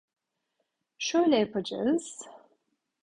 [0.97, 2.21] Şöyle yapacağız…